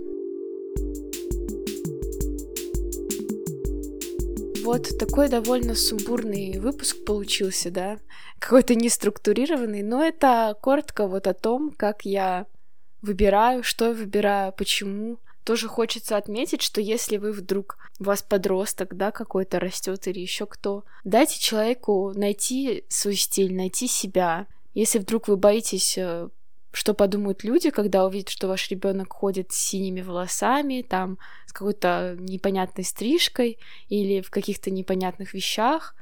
Вот 4.65 4.99
такой 4.99 5.29
довольно 5.29 5.75
сумбурный 5.75 6.59
выпуск 6.59 7.05
получился, 7.05 7.71
да? 7.71 7.99
Какой-то 8.39 8.75
неструктурированный, 8.75 9.83
но 9.83 10.03
это 10.03 10.57
коротко 10.61 11.07
вот 11.07 11.27
о 11.27 11.35
том, 11.35 11.71
как 11.71 12.07
я 12.07 12.47
выбираю, 13.05 13.63
что 13.63 13.87
я 13.87 13.93
выбираю, 13.93 14.53
почему. 14.53 15.19
Тоже 15.45 15.69
хочется 15.69 16.17
отметить, 16.17 16.63
что 16.63 16.81
если 16.81 17.19
вы 17.19 17.33
вдруг 17.33 17.77
у 18.01 18.05
вас 18.05 18.23
подросток, 18.23 18.97
да, 18.97 19.11
какой-то 19.11 19.61
растет 19.61 20.09
или 20.09 20.21
еще 20.21 20.47
кто, 20.47 20.85
дайте 21.05 21.39
человеку 21.39 22.13
найти 22.15 22.85
свой 22.89 23.17
стиль, 23.17 23.55
найти 23.55 23.87
себя. 23.87 24.47
Если 24.73 24.99
вдруг 24.99 25.29
вы 25.29 25.37
боитесь 25.37 25.99
э, 25.99 26.29
что 26.73 26.93
подумают 26.95 27.45
люди, 27.45 27.71
когда 27.71 28.05
увидят, 28.05 28.31
что 28.31 28.49
ваш 28.49 28.69
ребенок 28.71 29.13
ходит 29.13 29.53
с 29.53 29.57
синими 29.57 30.01
волосами, 30.01 30.83
там, 30.83 31.19
с 31.47 31.53
какой-то 31.53 32.17
непонятной 32.19 32.85
стрижкой 32.85 33.59
или 33.89 34.21
в 34.23 34.31
каких-то 34.31 34.71
непонятных 34.71 35.35
вещах, 35.35 35.95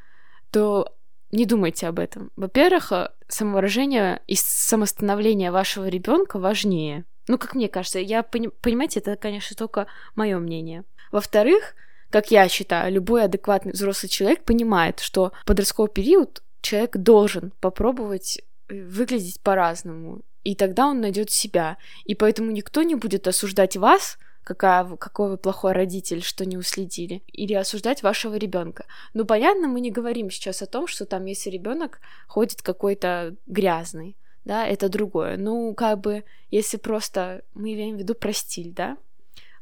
то 0.51 0.95
не 1.31 1.47
думайте 1.47 1.89
об 1.89 1.99
этом. 1.99 2.31
Во-первых, 2.37 2.93
э, 2.93 3.11
самовыражение 3.33 4.21
и 4.27 4.35
самостановление 4.37 5.51
вашего 5.51 5.89
ребенка 5.89 6.39
важнее. 6.39 7.05
Ну, 7.29 7.39
как 7.39 7.55
мне 7.55 7.69
кажется, 7.69 7.99
я 8.01 8.23
пони- 8.23 8.51
понимаете, 8.61 9.01
это, 9.01 9.17
конечно, 9.17 9.57
только 9.57 9.87
мое 10.15 10.39
мнение. 10.39 10.85
Во-вторых, 11.13 11.75
как 12.11 12.31
я 12.31 12.49
считаю, 12.49 12.93
любой 12.93 13.25
адекватный 13.25 13.73
взрослый 13.73 14.11
человек 14.11 14.45
понимает, 14.45 15.01
что 15.01 15.33
в 15.43 15.47
подростковый 15.47 15.91
период 15.91 16.43
человек 16.61 16.97
должен 16.97 17.53
попробовать 17.61 18.39
э, 18.69 18.83
выглядеть 18.83 19.41
по-разному, 19.41 20.21
и 20.45 20.55
тогда 20.55 20.87
он 20.87 21.01
найдет 21.01 21.31
себя. 21.31 21.79
И 22.05 22.15
поэтому 22.15 22.51
никто 22.51 22.83
не 22.83 22.97
будет 22.97 23.29
осуждать 23.29 23.77
вас, 23.77 24.19
какая, 24.45 24.85
какой 24.97 25.31
вы 25.31 25.37
плохой 25.37 25.73
родитель, 25.73 26.23
что 26.23 26.45
не 26.45 26.57
уследили, 26.57 27.23
или 27.33 27.55
осуждать 27.55 28.03
вашего 28.03 28.37
ребенка. 28.37 28.85
Ну, 29.15 29.25
понятно, 29.25 29.69
мы 29.69 29.81
не 29.81 29.91
говорим 29.91 30.31
сейчас 30.31 30.63
о 30.63 30.67
том, 30.67 30.87
что 30.87 31.07
там, 31.07 31.25
если 31.27 31.51
ребенок 31.51 32.01
ходит 32.27 32.63
какой-то 32.63 33.37
грязный, 33.47 34.17
да, 34.45 34.67
это 34.67 34.89
другое. 34.89 35.37
Ну, 35.37 35.73
как 35.75 36.01
бы, 36.01 36.25
если 36.51 36.77
просто 36.77 37.43
мы 37.55 37.75
имеем 37.75 37.97
в 37.97 37.99
виду 37.99 38.15
про 38.15 38.33
стиль, 38.33 38.73
да, 38.73 38.97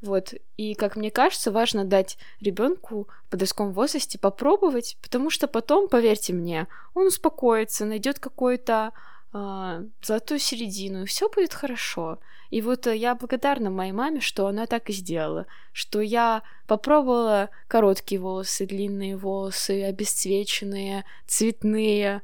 вот. 0.00 0.34
И, 0.56 0.74
как 0.74 0.96
мне 0.96 1.10
кажется, 1.10 1.52
важно 1.52 1.84
дать 1.84 2.16
ребенку 2.40 3.08
в 3.26 3.30
подростковом 3.30 3.72
возрасте 3.72 4.18
попробовать, 4.18 4.96
потому 5.02 5.30
что 5.30 5.46
потом, 5.46 5.88
поверьте 5.88 6.32
мне, 6.32 6.68
он 6.94 7.08
успокоится, 7.08 7.84
найдет 7.84 8.18
какую-то 8.18 8.92
э, 9.32 9.84
золотую 10.02 10.38
середину, 10.38 11.02
и 11.02 11.06
все 11.06 11.28
будет 11.28 11.54
хорошо. 11.54 12.18
И 12.50 12.62
вот 12.62 12.86
э, 12.86 12.96
я 12.96 13.14
благодарна 13.14 13.70
моей 13.70 13.92
маме, 13.92 14.20
что 14.20 14.46
она 14.46 14.66
так 14.66 14.90
и 14.90 14.92
сделала, 14.92 15.46
что 15.72 16.00
я 16.00 16.42
попробовала 16.66 17.50
короткие 17.68 18.20
волосы, 18.20 18.66
длинные 18.66 19.16
волосы, 19.16 19.84
обесцвеченные, 19.84 21.04
цветные, 21.26 22.22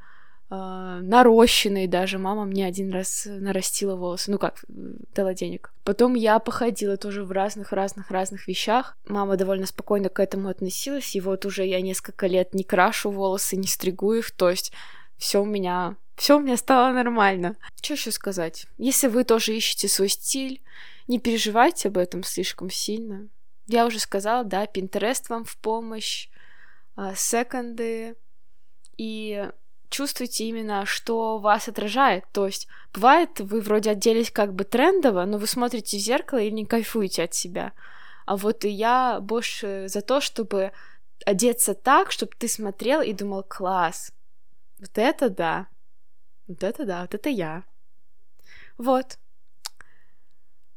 э, 0.50 0.54
нарощенные 1.02 1.86
даже. 1.86 2.18
Мама 2.18 2.44
мне 2.44 2.66
один 2.66 2.92
раз 2.92 3.26
нарастила 3.26 3.94
волосы, 3.94 4.32
ну 4.32 4.38
как, 4.38 4.64
дала 4.68 5.32
денег. 5.32 5.72
Потом 5.84 6.14
я 6.14 6.40
походила 6.40 6.96
тоже 6.96 7.24
в 7.24 7.30
разных-разных-разных 7.30 8.48
вещах. 8.48 8.96
Мама 9.06 9.36
довольно 9.36 9.66
спокойно 9.66 10.08
к 10.08 10.18
этому 10.18 10.48
относилась, 10.48 11.14
и 11.14 11.20
вот 11.20 11.46
уже 11.46 11.64
я 11.64 11.80
несколько 11.80 12.26
лет 12.26 12.52
не 12.52 12.64
крашу 12.64 13.10
волосы, 13.10 13.56
не 13.56 13.68
стригу 13.68 14.14
их, 14.14 14.32
то 14.32 14.50
есть 14.50 14.72
все 15.18 15.42
у 15.42 15.44
меня 15.44 15.96
все 16.16 16.38
у 16.38 16.40
меня 16.40 16.56
стало 16.56 16.92
нормально. 16.92 17.56
Что 17.82 17.94
еще 17.94 18.10
сказать? 18.10 18.66
Если 18.78 19.06
вы 19.06 19.24
тоже 19.24 19.54
ищете 19.54 19.86
свой 19.86 20.08
стиль, 20.08 20.62
не 21.08 21.20
переживайте 21.20 21.88
об 21.88 21.98
этом 21.98 22.22
слишком 22.22 22.70
сильно. 22.70 23.28
Я 23.66 23.86
уже 23.86 23.98
сказала, 23.98 24.42
да, 24.42 24.64
Pinterest 24.64 25.24
вам 25.28 25.44
в 25.44 25.56
помощь, 25.58 26.28
а, 26.94 27.14
секонды, 27.14 28.16
и 28.96 29.50
чувствуйте 29.90 30.44
именно, 30.44 30.86
что 30.86 31.38
вас 31.38 31.68
отражает. 31.68 32.24
То 32.32 32.46
есть 32.46 32.66
бывает, 32.94 33.38
вы 33.40 33.60
вроде 33.60 33.90
оделись 33.90 34.30
как 34.30 34.54
бы 34.54 34.64
трендово, 34.64 35.24
но 35.26 35.36
вы 35.36 35.46
смотрите 35.46 35.98
в 35.98 36.00
зеркало 36.00 36.38
и 36.38 36.50
не 36.50 36.64
кайфуете 36.64 37.24
от 37.24 37.34
себя. 37.34 37.72
А 38.24 38.36
вот 38.36 38.64
и 38.64 38.68
я 38.70 39.20
больше 39.20 39.84
за 39.88 40.00
то, 40.00 40.20
чтобы 40.20 40.72
одеться 41.24 41.74
так, 41.74 42.10
чтобы 42.10 42.32
ты 42.38 42.48
смотрел 42.48 43.02
и 43.02 43.12
думал, 43.12 43.42
класс, 43.42 44.12
вот 44.78 44.90
это 44.96 45.30
да, 45.30 45.68
вот 46.46 46.62
это 46.62 46.84
да, 46.84 47.02
вот 47.02 47.14
это 47.14 47.28
я. 47.28 47.64
Вот. 48.78 49.18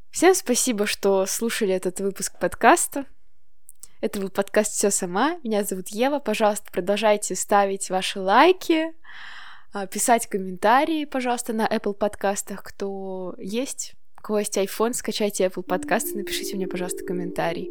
Всем 0.09 0.33
спасибо, 0.33 0.85
что 0.85 1.25
слушали 1.25 1.73
этот 1.73 1.99
выпуск 1.99 2.39
подкаста. 2.39 3.05
Это 4.01 4.21
был 4.21 4.29
подкаст 4.29 4.71
«Все 4.71 4.91
сама». 4.91 5.37
Меня 5.43 5.63
зовут 5.63 5.89
Ева. 5.89 6.19
Пожалуйста, 6.19 6.71
продолжайте 6.71 7.35
ставить 7.35 7.89
ваши 7.89 8.19
лайки, 8.19 8.93
а, 9.73 9.85
писать 9.87 10.27
комментарии, 10.27 11.03
пожалуйста, 11.05 11.51
на 11.53 11.67
Apple 11.67 11.93
подкастах. 11.93 12.63
Кто 12.63 13.35
есть, 13.37 13.95
у 14.17 14.21
кого 14.21 14.39
есть 14.39 14.57
iPhone, 14.57 14.93
скачайте 14.93 15.45
Apple 15.45 15.63
подкасты, 15.63 16.15
напишите 16.15 16.55
мне, 16.55 16.67
пожалуйста, 16.67 17.03
комментарий. 17.03 17.69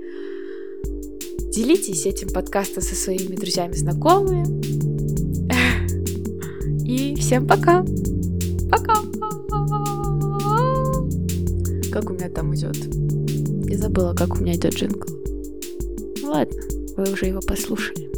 Делитесь 1.51 2.05
этим 2.05 2.29
подкастом 2.29 2.83
со 2.83 2.95
своими 2.95 3.35
друзьями, 3.35 3.73
знакомыми. 3.73 5.08
И 6.89 7.15
всем 7.17 7.47
пока! 7.47 7.85
Пока! 8.71 8.95
Как 11.93 12.09
у 12.09 12.15
меня 12.15 12.31
там 12.31 12.55
идет? 12.55 12.79
Я 13.69 13.77
забыла, 13.77 14.15
как 14.15 14.35
у 14.35 14.43
меня 14.43 14.55
идет 14.55 14.73
джингл. 14.73 15.07
Ладно, 16.23 16.63
вы 16.97 17.13
уже 17.13 17.27
его 17.27 17.41
послушали. 17.41 18.09